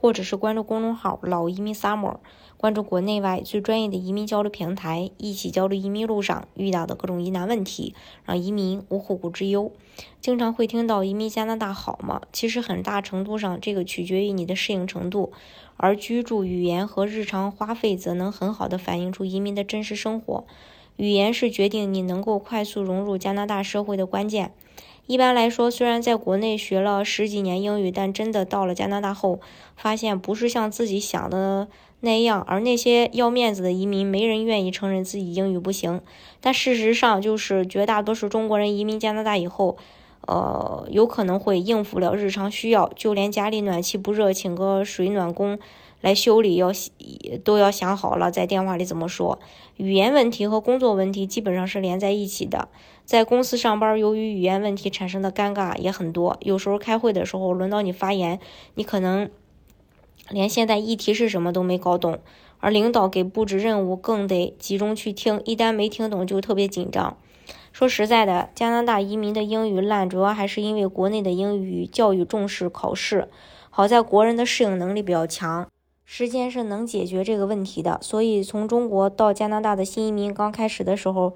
[0.00, 2.18] 或者是关注公众号“老移民 Summer”，
[2.56, 9.72] 关注国内外最专业的移民交流平台，一起交流移民路上遇到的各种疑难问题，让移民无后顾之忧。
[10.20, 12.22] 经常会听到移民加拿大好吗？
[12.32, 15.32] 其实很大程度上，这个取决于你的适应程度。
[15.76, 20.44] 而居住、语言和日常花费则能很好的反映出移民的真实生活。
[20.96, 24.52] 语言是决定你能够快速融入加拿大社会的关键。
[25.08, 29.40] 一般来说，虽然在国内学了十几年英语，但真的到了加拿大后，
[29.74, 31.66] 发现不是像自己想的
[32.00, 32.42] 那样。
[32.42, 36.02] 而那些要面子的移民，没人愿意承认自己英语不行。
[36.42, 39.78] 但事实上，就是绝大多数中国人移民加拿大以后。
[40.26, 45.58] 呃，有可能会应付了日常需要，就连家里暖气不热，请个水暖工
[46.00, 46.70] 来修理，要
[47.42, 49.38] 都要想好了，在电话里怎么说。
[49.76, 52.68] 语言问题和工作问题基本上是连在一起的。
[53.04, 56.36] 在公司上班，由于语言问题产生的尴尬也很多。
[56.40, 58.38] 有时候开会的时候，轮到你发言，
[58.74, 59.30] 你可能
[60.28, 62.18] 连现在议题是什么都没搞懂，
[62.58, 67.16] 而领导给布置任务，更得集中去听，一旦没听懂就特别紧张。
[67.72, 73.28] 说实在的，加拿大移民的英语烂，主要还是因为国内的英语教育重视考试。
[73.70, 75.68] 好在国人的适应能力比较强，
[76.10, 77.98] 时间是能解决这个问题的。
[78.00, 81.34] 所以从中国到加拿大的新移民刚开始的时候，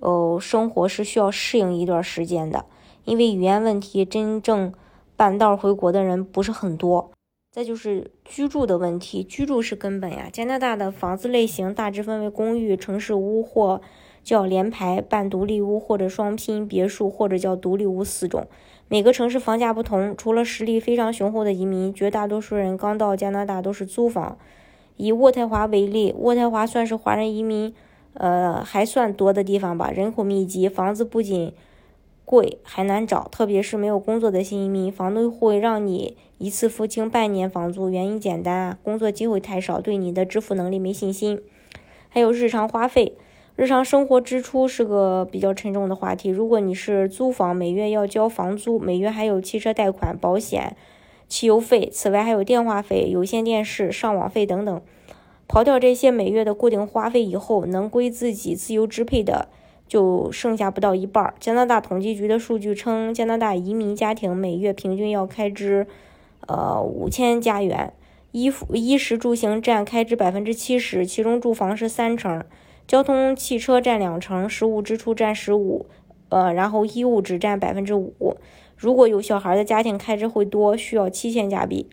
[0.00, 2.66] 哦，生活是需要适应一段时间的，
[3.06, 4.74] 因为语言问题，真正
[5.16, 7.10] 半道回国的人不是很多。
[7.50, 10.28] 再就是居住的问题，居住是根本呀。
[10.30, 13.80] 加拿大的房子类型大致分为公寓、城市屋或。
[14.22, 18.46] 叫联排、半独立屋或者双拼别墅，或者叫独立屋四种。
[18.88, 20.14] 每个城市房价不同。
[20.16, 24.36] 除了实力非常雄厚的移民，绝大多数人刚到加拿大都是租房。
[24.96, 27.72] 以渥太华为例，渥太华算是华人移民，
[28.14, 31.52] 呃，还算多的地方吧，人口密集，房子不仅
[32.24, 33.28] 贵，还难找。
[33.30, 37.88] 特别是没有工作的新移民，房东会让你一次付清半年房租。
[37.88, 41.40] 原因简单，工作机会太少，对你的支付能力没信心。
[42.08, 43.14] 还有日常花费。
[43.60, 46.30] 日常生活支出是个比较沉重的话题。
[46.30, 50.74] 如果你是租房，每月要交房租，每月还有汽车贷款、保险、
[51.28, 54.80] 汽油费，此外还有电话费、有线电视、上网费等等。
[55.46, 59.50] 刨掉这些每月的固定花费以后，能归自己自由支配的
[59.86, 61.34] 就剩下不到一半。
[61.38, 65.86] 加拿大统计局的数据称，加拿大移民家庭每月平均要开支
[66.46, 67.92] 呃五千加元，
[68.32, 72.42] 衣服、衣食住行占开支百分之七十，其中住房是三成。
[72.90, 75.86] 交通汽车占两成，食物支出占十五，
[76.28, 78.36] 呃，然后衣物只占百分之五。
[78.76, 81.88] 如果有小孩的家庭，开支会多，需要七千加币。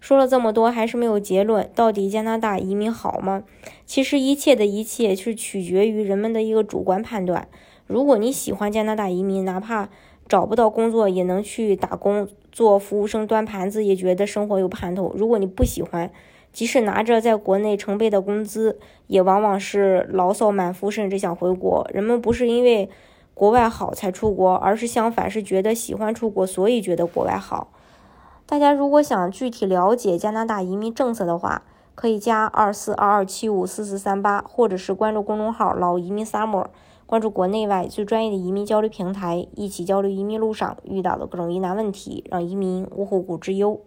[0.00, 1.68] 说了这么多，还是没有结论。
[1.74, 3.44] 到底加拿大移民好吗？
[3.84, 7.46] 其实一切的一切是取决于人们的一个主观判断。
[7.86, 9.90] 如果你喜欢加拿大移民，哪怕
[10.26, 15.12] 找不到工作也能去打工，做服务生端盘子，也觉得生活有盼头。
[15.14, 16.10] 如果你不喜欢，
[16.56, 18.78] 即使拿着在国内成倍的工资，
[19.08, 21.86] 也往往是牢骚满腹，甚至想回国。
[21.92, 22.88] 人们不是因为
[23.34, 27.68] 国外好才出国，而是相反，是觉得喜欢出国，所以觉得国外好。
[28.46, 31.60] 大家如果想具体了解加拿大移民政策的话，
[31.94, 36.68] 可以加二四二二七五四四三八，或者是关注公众号“老移民 summer”，
[37.04, 43.78] 关注国内外最专业的移民交流平台，一起交流移民路上遇到的各种疑难问题，让移民无后顾之忧。